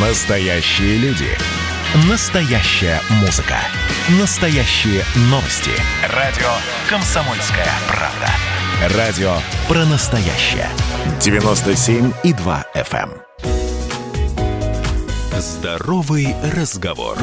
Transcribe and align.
Настоящие 0.00 0.96
люди. 0.98 1.26
Настоящая 2.08 3.00
музыка. 3.20 3.56
Настоящие 4.20 5.02
новости. 5.22 5.72
Радио 6.14 6.46
«Комсомольская 6.88 7.66
правда». 7.88 8.96
Радио 8.96 9.38
про 9.66 9.84
настоящее. 9.86 10.68
97,2 11.18 12.64
FM. 12.76 13.10
эм. 13.42 15.40
Здоровый 15.40 16.28
разговор. 16.54 17.18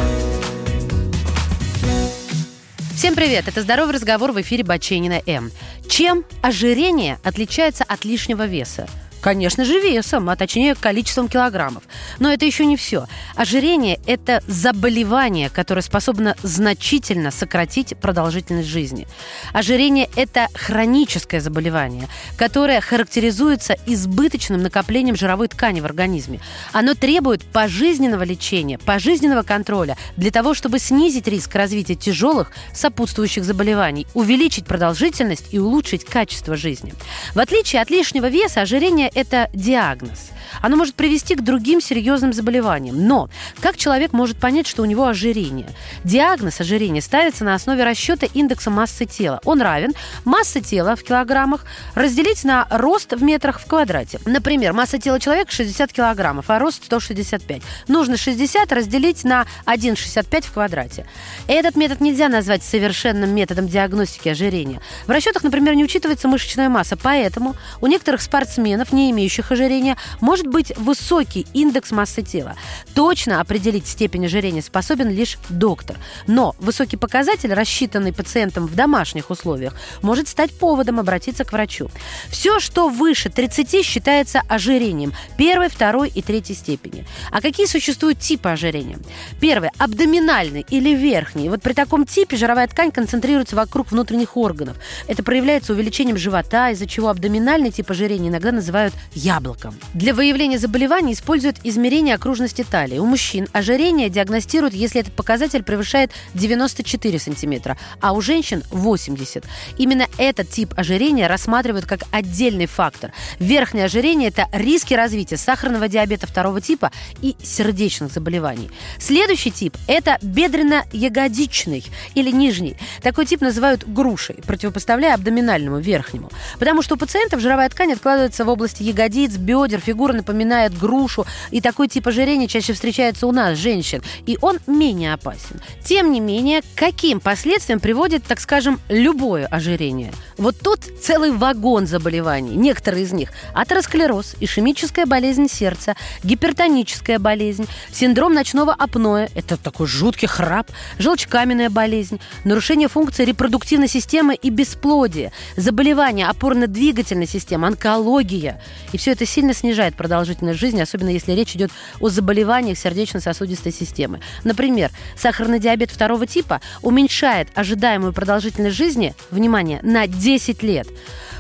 Всем 2.94 3.16
привет! 3.16 3.48
Это 3.48 3.62
«Здоровый 3.62 3.94
разговор» 3.94 4.34
в 4.34 4.42
эфире 4.42 4.66
Баченина 4.66 5.22
М. 5.26 5.50
Чем 5.88 6.26
ожирение 6.42 7.20
отличается 7.24 7.86
от 7.86 8.04
лишнего 8.04 8.46
веса? 8.46 8.86
Конечно 9.26 9.66
же, 9.66 9.80
весом, 9.80 10.30
а 10.30 10.36
точнее 10.36 10.76
количеством 10.76 11.30
килограммов. 11.30 11.82
Но 12.20 12.32
это 12.32 12.46
еще 12.46 12.64
не 12.64 12.78
все. 12.78 13.08
Ожирение– 13.36 14.00
это 14.06 14.44
заболевание, 14.46 15.50
которое 15.50 15.82
способно 15.82 16.36
значительно 16.44 17.32
сократить 17.32 17.98
продолжительность 17.98 18.68
жизни. 18.68 19.08
Ожирение– 19.52 20.12
это 20.16 20.46
хроническое 20.54 21.42
заболевание, 21.42 22.08
которое 22.38 22.80
характеризуется 22.82 23.76
избыточным 23.88 24.62
накоплением 24.62 25.16
жировой 25.16 25.48
ткани 25.48 25.80
в 25.80 25.86
организме. 25.86 26.40
Оно 26.72 26.94
требует 26.94 27.44
пожизненного 27.46 28.22
лечения, 28.22 28.78
пожизненного 28.78 29.42
контроля 29.42 29.98
для 30.18 30.30
того, 30.30 30.54
чтобы 30.54 30.78
снизить 30.78 31.28
риск 31.28 31.56
развития 31.56 31.96
тяжелых 31.96 32.52
сопутствующих 32.76 33.44
заболеваний, 33.44 34.06
увеличить 34.14 34.68
продолжительность 34.68 35.48
и 35.50 35.58
улучшить 35.58 36.06
качество 36.06 36.56
жизни. 36.56 36.94
В 37.34 37.40
отличие 37.40 37.82
от 37.82 37.90
лишнего 37.90 38.28
веса, 38.28 38.62
ожирение– 38.62 39.10
это 39.16 39.50
диагноз. 39.54 40.35
Оно 40.62 40.76
может 40.76 40.96
привести 40.96 41.36
к 41.36 41.42
другим 41.42 41.82
серьезным 41.82 42.34
заболеваниям. 42.34 43.08
Но 43.08 43.30
как 43.62 43.78
человек 43.78 44.14
может 44.14 44.38
понять, 44.38 44.68
что 44.68 44.82
у 44.82 44.86
него 44.86 45.06
ожирение? 45.08 45.68
Диагноз 46.04 46.60
ожирения 46.62 47.02
ставится 47.02 47.44
на 47.44 47.56
основе 47.56 47.84
расчета 47.84 48.28
индекса 48.34 48.70
массы 48.70 49.06
тела. 49.06 49.40
Он 49.46 49.62
равен 49.62 49.94
массе 50.24 50.62
тела 50.62 50.96
в 50.96 51.04
килограммах 51.04 51.66
разделить 51.94 52.44
на 52.44 52.68
рост 52.70 53.14
в 53.14 53.24
метрах 53.24 53.60
в 53.60 53.66
квадрате. 53.66 54.20
Например, 54.26 54.74
масса 54.74 54.98
тела 54.98 55.20
человека 55.20 55.52
60 55.52 55.92
килограммов, 55.92 56.50
а 56.50 56.60
рост 56.60 56.84
165. 56.86 57.62
Нужно 57.88 58.18
60 58.18 58.72
разделить 58.72 59.24
на 59.24 59.46
1,65 59.66 60.46
в 60.46 60.52
квадрате. 60.52 61.06
Этот 61.48 61.76
метод 61.76 62.02
нельзя 62.02 62.30
назвать 62.30 62.64
совершенным 62.64 63.34
методом 63.34 63.68
диагностики 63.68 64.30
ожирения. 64.30 64.82
В 65.08 65.12
расчетах, 65.12 65.44
например, 65.44 65.76
не 65.76 65.84
учитывается 65.84 66.28
мышечная 66.28 66.70
масса, 66.70 66.98
поэтому 66.98 67.56
у 67.82 67.88
некоторых 67.88 68.22
спортсменов, 68.22 68.92
не 68.92 69.12
имеющих 69.12 69.52
ожирения, 69.52 69.98
может 70.22 70.45
быть 70.48 70.76
высокий 70.78 71.46
индекс 71.54 71.92
массы 71.92 72.22
тела. 72.22 72.56
Точно 72.94 73.42
определить 73.42 73.88
степень 73.88 74.26
ожирения 74.26 74.62
способен 74.62 75.10
лишь 75.10 75.38
доктор. 75.50 75.98
Но 76.28 76.56
высокий 76.60 76.98
показатель, 76.98 77.54
рассчитанный 77.54 78.14
пациентом 78.14 78.68
в 78.68 78.76
домашних 78.76 79.30
условиях, 79.30 79.74
может 80.02 80.28
стать 80.28 80.52
поводом 80.52 81.00
обратиться 81.00 81.44
к 81.44 81.52
врачу. 81.52 81.90
Все, 82.30 82.60
что 82.60 82.90
выше 82.90 83.30
30, 83.30 83.86
считается 83.86 84.42
ожирением 84.48 85.14
первой, 85.38 85.70
второй 85.70 86.10
и 86.10 86.22
третьей 86.22 86.56
степени. 86.56 87.06
А 87.32 87.42
какие 87.42 87.66
существуют 87.66 88.20
типы 88.20 88.50
ожирения? 88.50 88.98
Первый– 89.40 89.70
абдоминальный 89.78 90.66
или 90.70 90.96
верхний. 90.96 91.50
Вот 91.50 91.62
при 91.62 91.74
таком 91.74 92.06
типе 92.06 92.38
жировая 92.38 92.68
ткань 92.68 92.92
концентрируется 92.92 93.56
вокруг 93.56 93.92
внутренних 93.92 94.38
органов. 94.38 94.78
Это 95.08 95.24
проявляется 95.24 95.74
увеличением 95.74 96.18
живота, 96.18 96.70
из-за 96.72 96.88
чего 96.88 97.10
абдоминальный 97.10 97.72
тип 97.72 97.92
ожирения 97.92 98.30
иногда 98.30 98.52
называют 98.52 98.94
яблоком. 99.14 99.76
Для 99.94 100.14
выявления 100.14 100.35
заболеваний 100.36 101.14
используют 101.14 101.58
измерение 101.64 102.16
окружности 102.16 102.66
талии. 102.70 102.98
У 102.98 103.06
мужчин 103.06 103.48
ожирение 103.54 104.10
диагностируют, 104.10 104.74
если 104.74 105.00
этот 105.00 105.14
показатель 105.14 105.64
превышает 105.64 106.12
94 106.34 107.20
сантиметра, 107.20 107.78
а 108.02 108.12
у 108.12 108.20
женщин 108.20 108.62
80. 108.72 109.46
Именно 109.78 110.08
этот 110.18 110.50
тип 110.50 110.74
ожирения 110.76 111.28
рассматривают 111.28 111.86
как 111.86 112.02
отдельный 112.12 112.66
фактор. 112.66 113.14
Верхнее 113.40 113.86
ожирение– 113.86 114.28
это 114.36 114.50
риски 114.52 114.94
развития 114.94 115.38
сахарного 115.38 115.88
диабета 115.88 116.28
второго 116.28 116.60
типа 116.60 116.92
и 117.22 117.38
сердечных 117.42 118.12
заболеваний. 118.12 118.70
Следующий 119.00 119.52
тип– 119.52 119.78
это 119.88 120.18
бедренно-ягодичный 120.22 121.86
или 122.14 122.32
нижний. 122.32 122.76
Такой 123.02 123.26
тип 123.26 123.40
называют 123.40 123.88
грушей, 123.88 124.36
противопоставляя 124.46 125.14
абдоминальному 125.16 125.80
верхнему. 125.80 126.30
Потому 126.60 126.82
что 126.82 126.96
у 126.96 126.98
пациентов 126.98 127.40
жировая 127.40 127.70
ткань 127.70 127.94
откладывается 127.94 128.44
в 128.44 128.50
области 128.50 128.84
ягодиц, 128.84 129.38
бедер, 129.38 129.80
фигура 129.80 130.25
напоминает 130.26 130.78
грушу. 130.78 131.26
И 131.52 131.62
такой 131.62 131.88
тип 131.88 132.08
ожирения 132.08 132.48
чаще 132.48 132.74
встречается 132.74 133.28
у 133.28 133.32
нас, 133.32 133.58
женщин. 133.58 134.02
И 134.26 134.38
он 134.42 134.60
менее 134.66 135.14
опасен. 135.14 135.62
Тем 135.84 136.12
не 136.12 136.20
менее, 136.20 136.62
каким 136.76 137.20
последствиям 137.20 137.80
приводит, 137.80 138.24
так 138.24 138.40
скажем, 138.40 138.80
любое 138.90 139.46
ожирение? 139.46 140.12
Вот 140.38 140.60
тут 140.60 140.80
целый 141.02 141.32
вагон 141.32 141.86
заболеваний. 141.86 142.56
Некоторые 142.56 143.04
из 143.04 143.14
них– 143.14 143.32
атеросклероз, 143.54 144.36
ишемическая 144.40 145.06
болезнь 145.06 145.48
сердца, 145.48 145.96
гипертоническая 146.24 147.20
болезнь, 147.20 147.68
синдром 147.92 148.34
ночного 148.34 148.74
апноэ– 148.74 149.30
это 149.36 149.58
такой 149.58 149.88
жуткий 149.88 150.28
храп, 150.28 150.72
желчекаменная 150.98 151.70
болезнь, 151.70 152.20
нарушение 152.44 152.88
функции 152.88 153.26
репродуктивной 153.26 153.88
системы 153.88 154.36
и 154.36 154.50
бесплодие, 154.50 155.32
заболевания 155.56 156.28
опорно-двигательной 156.28 157.28
системы, 157.28 157.68
онкология. 157.68 158.62
И 158.92 158.98
все 158.98 159.12
это 159.12 159.26
сильно 159.26 159.54
снижает 159.54 159.96
продолжительность 160.16 160.60
жизни, 160.60 160.80
особенно 160.80 161.10
если 161.10 161.34
речь 161.34 161.56
идет 161.58 161.72
о 162.00 162.08
заболеваниях 162.08 162.78
сердечно-сосудистой 162.78 163.74
системы. 163.74 164.22
Например, 164.46 164.90
сахарный 165.18 165.60
диабет 165.60 165.92
второго 165.92 166.26
типа 166.26 166.62
уменьшает 166.82 167.50
ожидаемую 167.54 168.14
продолжительность 168.14 168.78
жизни, 168.78 169.14
внимание, 169.30 169.82
на 169.84 170.08
10 170.08 170.64
лет. 170.64 170.88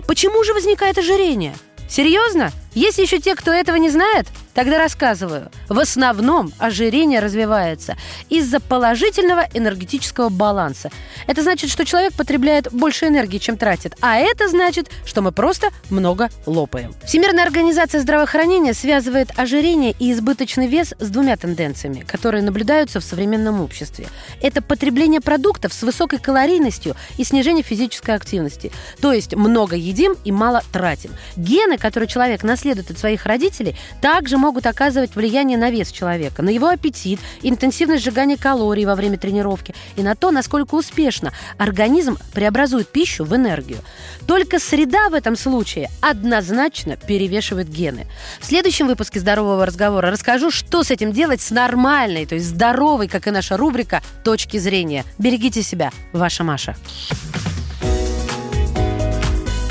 Почему 0.07 0.43
же 0.43 0.53
возникает 0.53 0.97
ожирение? 0.97 1.55
Серьезно? 1.87 2.51
Есть 2.73 2.97
еще 2.97 3.19
те, 3.19 3.35
кто 3.35 3.53
этого 3.53 3.77
не 3.77 3.89
знает? 3.89 4.27
Тогда 4.55 4.79
рассказываю. 4.79 5.51
В 5.67 5.77
основном 5.77 6.51
ожирение 6.57 7.19
развивается 7.19 7.97
из-за 8.29 8.61
положительного 8.61 9.47
энергетического 9.53 10.29
баланса. 10.29 10.89
Это 11.27 11.43
значит, 11.43 11.69
что 11.69 11.83
человек 11.83 12.13
потребляет 12.13 12.71
больше 12.71 13.07
энергии, 13.07 13.37
чем 13.37 13.57
тратит. 13.57 13.97
А 13.99 14.15
это 14.17 14.47
значит, 14.47 14.89
что 15.05 15.21
мы 15.21 15.33
просто 15.33 15.71
много 15.89 16.29
лопаем. 16.45 16.95
Всемирная 17.03 17.43
организация 17.43 17.99
здравоохранения 17.99 18.73
связывает 18.73 19.37
ожирение 19.37 19.93
и 19.99 20.13
избыточный 20.13 20.67
вес 20.67 20.93
с 20.99 21.09
двумя 21.09 21.35
тенденциями, 21.35 22.05
которые 22.07 22.41
наблюдаются 22.41 23.01
в 23.01 23.03
современном 23.03 23.59
обществе. 23.59 24.07
Это 24.41 24.61
потребление 24.61 25.19
продуктов 25.19 25.73
с 25.73 25.83
высокой 25.83 26.19
калорийностью 26.19 26.95
и 27.17 27.25
снижение 27.25 27.63
физической 27.63 28.15
активности. 28.15 28.71
То 29.01 29.11
есть 29.11 29.35
много 29.35 29.75
едим 29.75 30.15
и 30.23 30.31
мало 30.31 30.63
тратим. 30.71 31.11
Гены, 31.35 31.77
которые 31.77 32.07
человек 32.07 32.43
наследует 32.43 32.89
от 32.89 32.97
своих 32.97 33.25
родителей, 33.25 33.75
также 33.99 34.37
могут 34.45 34.67
оказывать 34.67 35.15
влияние 35.15 35.57
на 35.57 35.71
вес 35.71 35.91
человека, 35.91 36.43
на 36.43 36.49
его 36.49 36.67
аппетит, 36.67 37.19
интенсивность 37.41 38.03
сжигания 38.03 38.37
калорий 38.37 38.85
во 38.85 38.93
время 38.93 39.17
тренировки 39.17 39.73
и 39.95 40.03
на 40.03 40.13
то, 40.15 40.29
насколько 40.29 40.75
успешно 40.75 41.33
организм 41.57 42.19
преобразует 42.31 42.89
пищу 42.89 43.25
в 43.25 43.35
энергию. 43.35 43.79
Только 44.27 44.59
среда 44.59 45.09
в 45.09 45.15
этом 45.15 45.35
случае 45.35 45.89
однозначно 45.99 46.95
перевешивает 46.95 47.69
гены. 47.69 48.05
В 48.39 48.45
следующем 48.45 48.85
выпуске 48.85 49.19
«Здорового 49.19 49.65
разговора» 49.65 50.11
расскажу, 50.11 50.51
что 50.51 50.83
с 50.83 50.91
этим 50.91 51.11
делать 51.11 51.41
с 51.41 51.49
нормальной, 51.49 52.27
то 52.27 52.35
есть 52.35 52.47
здоровой, 52.47 53.07
как 53.07 53.27
и 53.27 53.31
наша 53.31 53.57
рубрика, 53.57 54.03
точки 54.23 54.57
зрения. 54.57 55.05
Берегите 55.17 55.63
себя. 55.63 55.91
Ваша 56.13 56.43
Маша. 56.43 56.75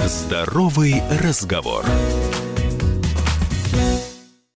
Здоровый 0.05 1.01
разговор. 1.23 1.85